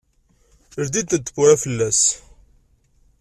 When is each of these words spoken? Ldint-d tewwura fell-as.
Ldint-d 0.85 1.21
tewwura 1.27 1.55
fell-as. 1.63 2.01